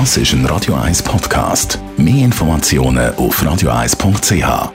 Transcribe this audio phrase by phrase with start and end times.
[0.00, 1.78] Das ist ein Radio 1 Podcast.
[1.96, 4.72] Mehr Informationen auf radio1.ch.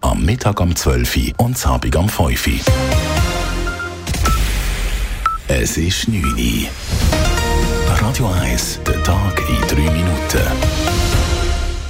[0.00, 2.54] Am Mittag um 12 Uhr und Abend um 5 Uhr.
[5.46, 6.68] Es ist 9 Uhr.
[8.00, 10.42] Radio 1, der Tag in 3 Minuten.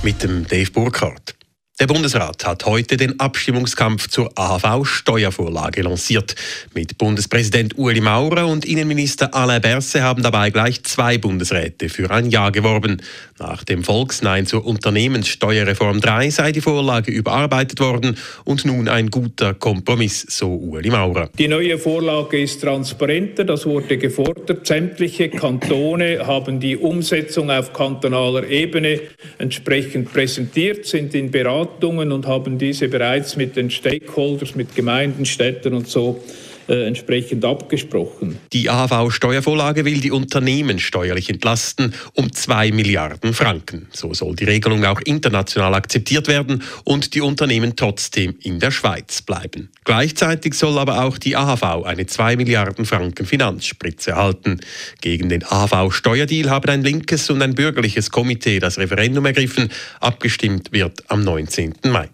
[0.02, 1.37] Mit dem Dave Burkhardt.
[1.80, 6.34] Der Bundesrat hat heute den Abstimmungskampf zur AHV-Steuervorlage lanciert.
[6.74, 12.30] Mit Bundespräsident Ueli Maurer und Innenminister Alain Berset haben dabei gleich zwei Bundesräte für ein
[12.30, 13.00] Ja geworben.
[13.38, 19.54] Nach dem Volksnein zur Unternehmenssteuerreform 3 sei die Vorlage überarbeitet worden und nun ein guter
[19.54, 21.30] Kompromiss, so Ueli Maurer.
[21.38, 24.66] Die neue Vorlage ist transparenter, das wurde gefordert.
[24.66, 29.00] Sämtliche Kantone haben die Umsetzung auf kantonaler Ebene
[29.38, 35.24] entsprechend präsentiert, sind in Beratung Beratungen und haben diese bereits mit den Stakeholders, mit Gemeinden,
[35.24, 36.22] Städten und so
[36.68, 38.38] äh, entsprechend abgesprochen.
[38.52, 43.88] Die AHV-Steuervorlage will die Unternehmen steuerlich entlasten um 2 Milliarden Franken.
[43.92, 49.22] So soll die Regelung auch international akzeptiert werden und die Unternehmen trotzdem in der Schweiz
[49.22, 49.70] bleiben.
[49.84, 54.60] Gleichzeitig soll aber auch die AHV eine 2 Milliarden Franken Finanzspritze erhalten.
[55.00, 59.70] Gegen den AHV-Steuerdeal haben ein linkes und ein bürgerliches Komitee das Referendum ergriffen.
[60.00, 61.74] Abgestimmt wird am 19.
[61.84, 62.08] Mai.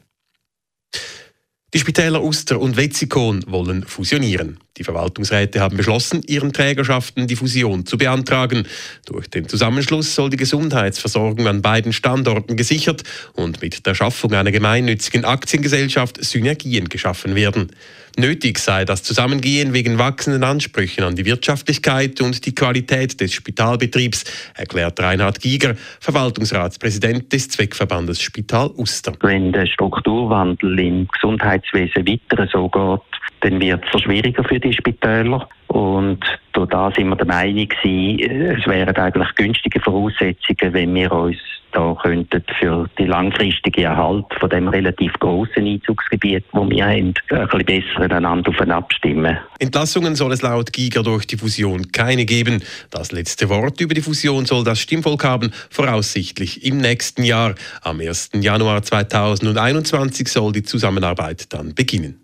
[1.74, 4.60] Die Spitäler Uster und Wetzikon wollen fusionieren.
[4.76, 8.66] Die Verwaltungsräte haben beschlossen, ihren Trägerschaften die Fusion zu beantragen.
[9.06, 14.50] Durch den Zusammenschluss soll die Gesundheitsversorgung an beiden Standorten gesichert und mit der Schaffung einer
[14.50, 17.70] gemeinnützigen Aktiengesellschaft Synergien geschaffen werden.
[18.16, 24.24] Nötig sei das Zusammengehen wegen wachsenden Ansprüchen an die Wirtschaftlichkeit und die Qualität des Spitalbetriebs,
[24.54, 29.12] erklärt Reinhard Giger, Verwaltungsratspräsident des Zweckverbandes Spital Uster.
[29.20, 33.00] Wenn der Strukturwandel im Gesundheitswesen weiter so geht,
[33.40, 35.48] dann wird es schwieriger für die Spitäler.
[35.68, 41.36] Und da sind wir der Meinung, es wären eigentlich günstige Voraussetzungen, wenn wir uns
[41.74, 47.48] da könnten für die langfristige Erhalt von dem relativ großen Einzugsgebiet, wo wir haben, ein
[47.48, 49.36] bisschen besser einander aufeinander abstimmen.
[49.58, 52.62] Entlassungen soll es laut Giger durch die Fusion keine geben.
[52.90, 57.56] Das letzte Wort über die Fusion soll das Stimmvolk haben, voraussichtlich im nächsten Jahr.
[57.82, 58.30] Am 1.
[58.34, 62.23] Januar 2021 soll die Zusammenarbeit dann beginnen.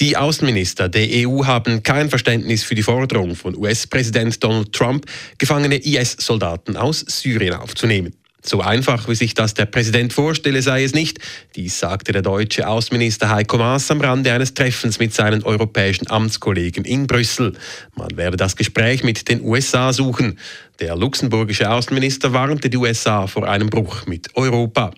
[0.00, 5.04] Die Außenminister der EU haben kein Verständnis für die Forderung von US-Präsident Donald Trump,
[5.36, 8.14] gefangene IS-Soldaten aus Syrien aufzunehmen.
[8.42, 11.18] So einfach, wie sich das der Präsident vorstelle, sei es nicht.
[11.54, 16.86] Dies sagte der deutsche Außenminister Heiko Maas am Rande eines Treffens mit seinen europäischen Amtskollegen
[16.86, 17.52] in Brüssel.
[17.94, 20.38] Man werde das Gespräch mit den USA suchen.
[20.78, 24.92] Der luxemburgische Außenminister warnte die USA vor einem Bruch mit Europa.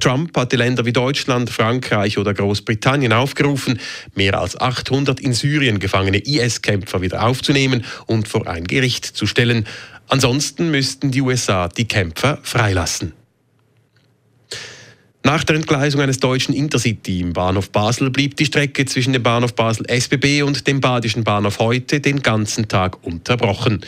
[0.00, 3.78] Trump hat die Länder wie Deutschland, Frankreich oder Großbritannien aufgerufen,
[4.14, 9.66] mehr als 800 in Syrien gefangene IS-Kämpfer wieder aufzunehmen und vor ein Gericht zu stellen.
[10.08, 13.12] Ansonsten müssten die USA die Kämpfer freilassen.
[15.24, 19.54] Nach der Entgleisung eines deutschen Intercity im Bahnhof Basel blieb die Strecke zwischen dem Bahnhof
[19.54, 23.82] Basel SBB und dem badischen Bahnhof heute den ganzen Tag unterbrochen.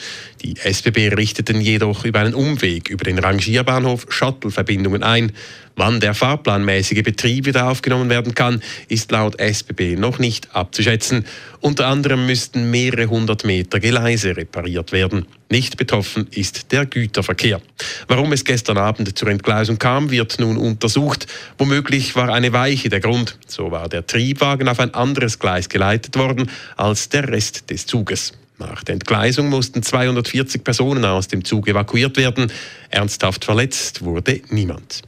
[0.45, 5.33] Die SBB richteten jedoch über einen Umweg über den Rangierbahnhof Shuttle-Verbindungen ein.
[5.77, 11.25] Wann der fahrplanmäßige Betrieb wieder aufgenommen werden kann, ist laut SBB noch nicht abzuschätzen.
[11.61, 15.27] Unter anderem müssten mehrere hundert Meter Gleise repariert werden.
[15.51, 17.61] Nicht betroffen ist der Güterverkehr.
[18.07, 21.27] Warum es gestern Abend zur Entgleisung kam, wird nun untersucht.
[21.59, 23.39] Womöglich war eine Weiche der Grund.
[23.47, 28.33] So war der Triebwagen auf ein anderes Gleis geleitet worden als der Rest des Zuges.
[28.59, 32.53] Nach der Entgleisung mussten 240 Personen aus dem Zug evakuiert werden.
[32.91, 35.03] Ernsthaft verletzt wurde niemand.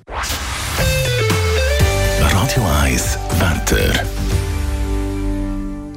[2.56, 4.06] Radio 1 Wetter.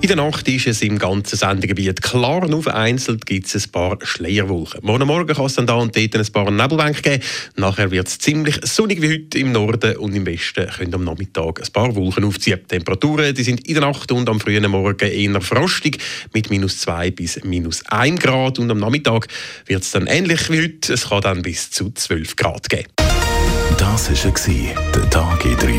[0.02, 3.98] In der Nacht ist es im ganzen Sendegebiet klar, nur vereinzelt gibt es ein paar
[4.02, 4.82] Schleierwolken.
[4.84, 7.24] Morgen Morgen kann es dann da und dort ein paar Nebelbänke geben.
[7.56, 11.62] Nachher wird es ziemlich sonnig wie heute im Norden und im Westen können am Nachmittag
[11.62, 12.60] ein paar Wolken aufziehen.
[12.64, 16.00] Die Temperaturen die sind in der Nacht und am frühen Morgen eher frostig
[16.34, 19.28] mit minus 2 bis minus 1 Grad und am Nachmittag
[19.66, 20.92] wird es dann ähnlich wie heute.
[20.92, 22.90] Es kann dann bis zu 12 Grad geben.
[23.78, 24.34] Das war
[24.94, 25.79] der Tag in 3